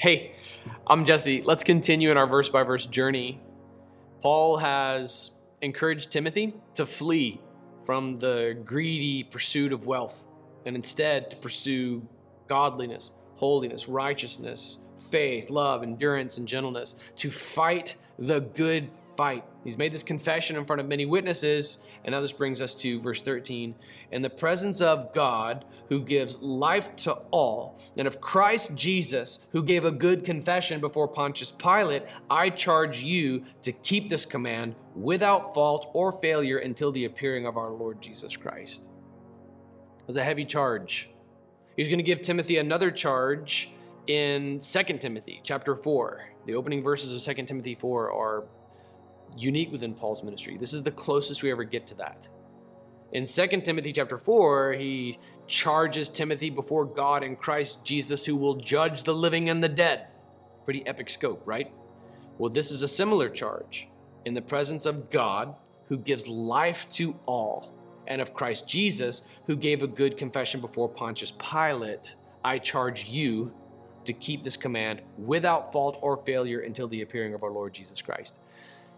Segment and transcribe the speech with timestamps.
[0.00, 0.32] Hey,
[0.86, 1.42] I'm Jesse.
[1.42, 3.38] Let's continue in our verse by verse journey.
[4.22, 7.38] Paul has encouraged Timothy to flee
[7.84, 10.24] from the greedy pursuit of wealth
[10.64, 12.00] and instead to pursue
[12.48, 14.78] godliness, holiness, righteousness,
[15.10, 18.88] faith, love, endurance, and gentleness, to fight the good
[19.20, 19.44] fight.
[19.64, 22.98] He's made this confession in front of many witnesses, and now this brings us to
[23.02, 23.74] verse 13.
[24.12, 29.62] In the presence of God, who gives life to all, and of Christ Jesus, who
[29.62, 35.52] gave a good confession before Pontius Pilate, I charge you to keep this command without
[35.52, 38.88] fault or failure until the appearing of our Lord Jesus Christ.
[40.08, 41.10] It a heavy charge.
[41.76, 43.68] He's going to give Timothy another charge
[44.06, 46.24] in 2 Timothy chapter 4.
[46.46, 48.44] The opening verses of 2 Timothy 4 are
[49.36, 50.56] unique within Paul's ministry.
[50.58, 52.28] This is the closest we ever get to that.
[53.12, 58.54] In 2 Timothy chapter 4, he charges Timothy before God and Christ Jesus who will
[58.54, 60.06] judge the living and the dead.
[60.64, 61.70] Pretty epic scope, right?
[62.38, 63.88] Well, this is a similar charge
[64.24, 65.54] in the presence of God
[65.88, 67.74] who gives life to all
[68.06, 72.14] and of Christ Jesus who gave a good confession before Pontius Pilate.
[72.44, 73.52] I charge you
[74.06, 78.00] to keep this command without fault or failure until the appearing of our Lord Jesus
[78.00, 78.36] Christ.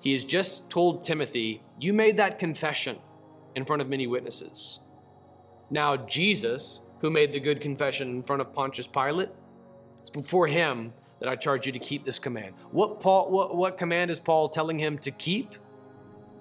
[0.00, 2.98] He has just told Timothy, You made that confession
[3.54, 4.80] in front of many witnesses.
[5.70, 9.28] Now, Jesus, who made the good confession in front of Pontius Pilate,
[10.00, 12.54] it's before him that I charge you to keep this command.
[12.70, 15.50] What, Paul, what, what command is Paul telling him to keep?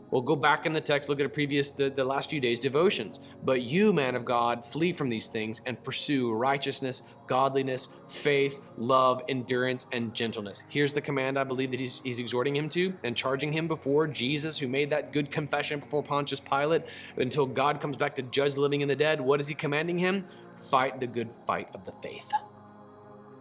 [0.09, 2.59] Well, go back in the text, look at a previous, the, the last few days'
[2.59, 3.19] devotions.
[3.43, 9.21] But you, man of God, flee from these things and pursue righteousness, godliness, faith, love,
[9.27, 10.63] endurance, and gentleness.
[10.69, 14.07] Here's the command I believe that he's, he's exhorting him to and charging him before
[14.07, 16.83] Jesus, who made that good confession before Pontius Pilate,
[17.17, 19.19] until God comes back to judge the living and the dead.
[19.19, 20.23] What is he commanding him?
[20.69, 22.31] Fight the good fight of the faith.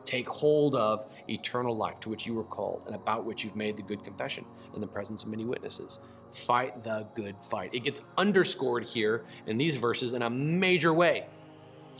[0.04, 3.76] Take hold of eternal life to which you were called and about which you've made
[3.76, 6.00] the good confession in the presence of many witnesses
[6.36, 7.74] fight the good fight.
[7.74, 11.26] It gets underscored here in these verses in a major way.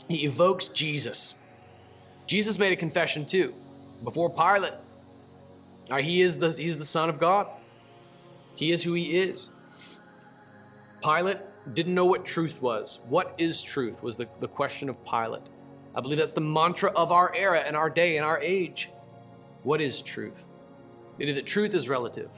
[0.07, 1.35] He evokes Jesus.
[2.27, 3.53] Jesus made a confession too
[4.03, 4.73] before Pilate.
[5.89, 7.47] Now, he is the, he's the Son of God.
[8.55, 9.49] He is who he is.
[11.01, 11.37] Pilate
[11.73, 12.99] didn't know what truth was.
[13.07, 15.43] What is truth was the, the question of Pilate.
[15.95, 18.89] I believe that's the mantra of our era and our day and our age.
[19.63, 20.43] What is truth?
[21.17, 22.29] That truth is relative.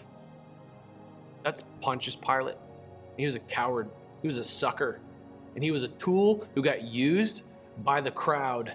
[1.44, 2.56] That's Pontius Pilate.
[3.18, 3.90] He was a coward.
[4.22, 5.00] He was a sucker.
[5.56, 7.44] And he was a tool who got used
[7.84, 8.74] by the crowd.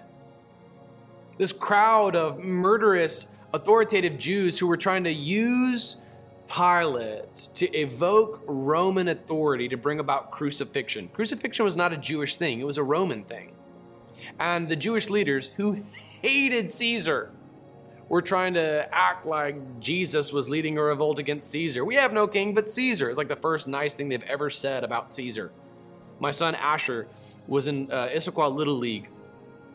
[1.38, 5.96] This crowd of murderous, authoritative Jews who were trying to use
[6.48, 11.08] Pilate to evoke Roman authority to bring about crucifixion.
[11.08, 13.52] Crucifixion was not a Jewish thing, it was a Roman thing.
[14.38, 15.84] And the Jewish leaders who
[16.20, 17.30] hated Caesar
[18.08, 21.84] we're trying to act like Jesus was leading a revolt against Caesar.
[21.84, 23.08] We have no king but Caesar.
[23.08, 25.50] It's like the first nice thing they've ever said about Caesar.
[26.20, 27.06] My son Asher
[27.46, 29.08] was in uh, Issaquah Little League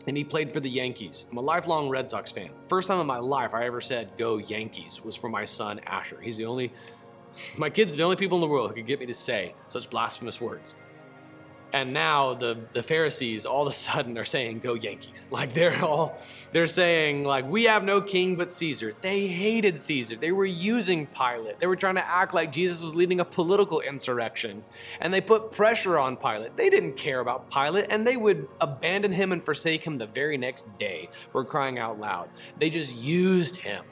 [0.06, 1.26] and he played for the Yankees.
[1.30, 2.50] I'm a lifelong Red Sox fan.
[2.68, 6.18] First time in my life I ever said go Yankees was for my son Asher.
[6.20, 6.72] He's the only,
[7.56, 9.54] my kids are the only people in the world who could get me to say
[9.68, 10.76] such blasphemous words.
[11.72, 15.28] And now the, the Pharisees all of a sudden are saying, go Yankees.
[15.40, 16.18] Like they're all,
[16.52, 18.92] they're saying, like, we have no king but Caesar.
[19.00, 20.16] They hated Caesar.
[20.16, 21.58] They were using Pilate.
[21.60, 24.62] They were trying to act like Jesus was leading a political insurrection.
[25.00, 26.56] And they put pressure on Pilate.
[26.56, 30.36] They didn't care about Pilate and they would abandon him and forsake him the very
[30.36, 32.28] next day for crying out loud.
[32.58, 33.84] They just used him.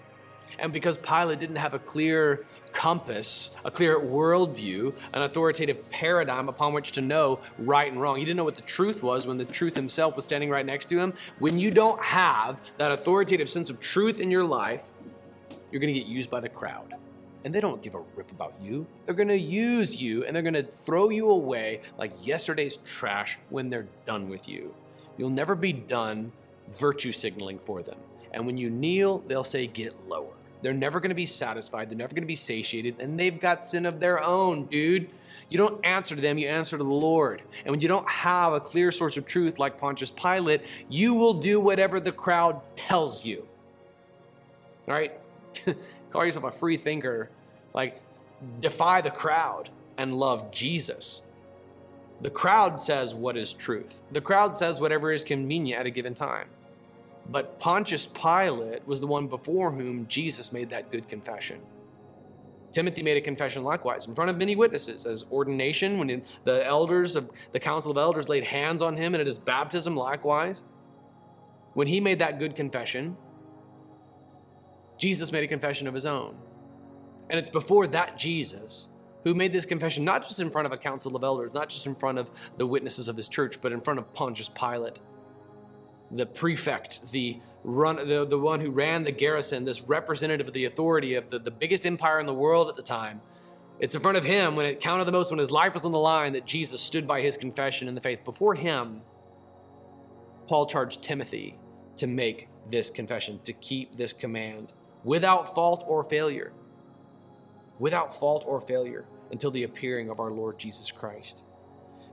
[0.59, 6.73] And because Pilate didn't have a clear compass, a clear worldview, an authoritative paradigm upon
[6.73, 9.45] which to know right and wrong, he didn't know what the truth was when the
[9.45, 11.13] truth himself was standing right next to him.
[11.39, 14.85] When you don't have that authoritative sense of truth in your life,
[15.71, 16.95] you're going to get used by the crowd.
[17.45, 18.87] And they don't give a rip about you.
[19.07, 23.39] They're going to use you and they're going to throw you away like yesterday's trash
[23.49, 24.75] when they're done with you.
[25.17, 26.33] You'll never be done
[26.69, 27.99] virtue signaling for them.
[28.33, 30.35] And when you kneel, they'll say, Get lower.
[30.63, 31.89] They're never going to be satisfied.
[31.89, 33.01] They're never going to be satiated.
[33.01, 35.09] And they've got sin of their own, dude.
[35.49, 37.43] You don't answer to them, you answer to the Lord.
[37.65, 41.35] And when you don't have a clear source of truth like Pontius Pilate, you will
[41.35, 43.47] do whatever the crowd tells you.
[44.87, 45.13] All right?
[46.11, 47.31] Call yourself a free thinker.
[47.73, 48.01] Like,
[48.61, 51.23] defy the crowd and love Jesus.
[52.21, 56.15] The crowd says what is truth, the crowd says whatever is convenient at a given
[56.15, 56.49] time.
[57.29, 61.61] But Pontius Pilate was the one before whom Jesus made that good confession.
[62.73, 67.17] Timothy made a confession likewise in front of many witnesses as ordination, when the elders
[67.17, 70.63] of the council of elders laid hands on him, and at his baptism likewise.
[71.75, 73.17] When he made that good confession,
[74.99, 76.35] Jesus made a confession of his own.
[77.31, 78.89] And it's before that Jesus
[79.25, 81.87] who made this confession not just in front of a council of elders, not just
[81.87, 84.99] in front of the witnesses of his church, but in front of Pontius Pilate,
[86.11, 90.65] the prefect, the run, the, the one who ran the garrison, this representative of the
[90.65, 93.21] authority of the, the biggest empire in the world at the time.
[93.81, 95.93] It's in front of him when it counted the most, when his life was on
[95.93, 98.25] the line, that Jesus stood by his confession in the faith.
[98.25, 99.01] Before him,
[100.49, 101.55] Paul charged Timothy
[101.99, 104.73] to make this confession, to keep this command
[105.05, 106.53] without fault or failure.
[107.79, 111.45] Without fault or failure until the appearing of our Lord Jesus Christ.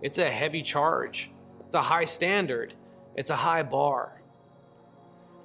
[0.02, 1.32] It's a heavy charge,
[1.66, 2.74] it's a high standard,
[3.16, 4.12] it's a high bar.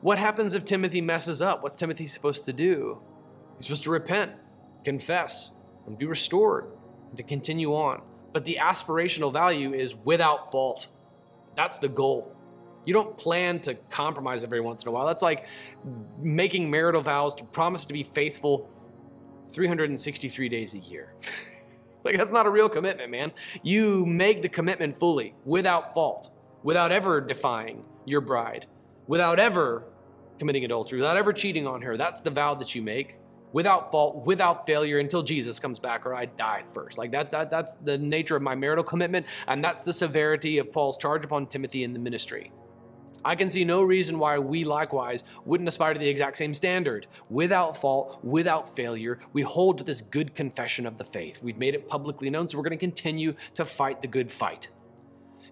[0.01, 1.63] What happens if Timothy messes up?
[1.63, 3.01] What's Timothy supposed to do?
[3.57, 4.33] He's supposed to repent,
[4.85, 5.51] confess,
[5.87, 6.65] and be restored,
[7.09, 8.03] and to continue on.
[8.33, 10.87] But the aspirational value is without fault.
[11.57, 12.35] That's the goal.
[12.87, 15.07] You don't plan to compromise every once in a while.
[15.07, 15.47] That's like
[16.19, 18.71] making marital vows to promise to be faithful
[19.49, 21.13] 363 days a year.
[22.05, 23.33] like, that's not a real commitment, man.
[23.63, 26.31] You make the commitment fully, without fault,
[26.63, 28.67] without ever defying your bride,
[29.07, 29.85] without ever
[30.39, 31.97] committing adultery, without ever cheating on her.
[31.97, 33.19] That's the vow that you make
[33.53, 36.99] without fault, without failure until Jesus comes back or I die first.
[36.99, 40.73] Like that, that that's the nature of my marital commitment, and that's the severity of
[40.73, 42.53] Paul's charge upon Timothy in the ministry.
[43.23, 47.07] I can see no reason why we likewise wouldn't aspire to the exact same standard.
[47.29, 51.43] Without fault, without failure, we hold to this good confession of the faith.
[51.43, 54.69] We've made it publicly known, so we're going to continue to fight the good fight.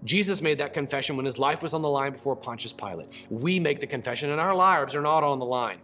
[0.04, 3.08] Jesus made that confession when his life was on the line before Pontius Pilate.
[3.30, 5.78] We make the confession, and our lives are not on the line.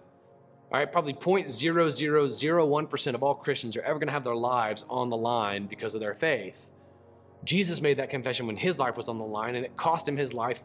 [0.71, 5.11] All right, probably 0.0001% of all Christians are ever going to have their lives on
[5.11, 6.71] the line because of their faith.
[7.45, 10.17] Jesus made that confession when his life was on the line, and it cost him
[10.17, 10.63] his life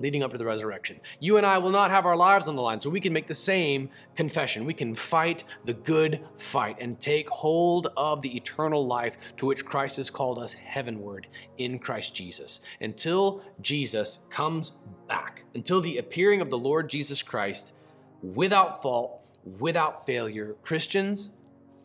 [0.00, 1.00] leading up to the resurrection.
[1.20, 3.28] You and I will not have our lives on the line, so we can make
[3.28, 4.64] the same confession.
[4.64, 9.64] We can fight the good fight and take hold of the eternal life to which
[9.64, 12.60] Christ has called us heavenward in Christ Jesus.
[12.80, 14.72] Until Jesus comes
[15.06, 17.74] back, until the appearing of the Lord Jesus Christ
[18.22, 19.24] without fault,
[19.58, 21.30] without failure, Christians,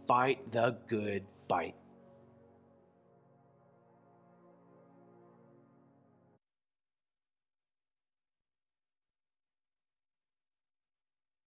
[0.08, 1.76] fight the good fight.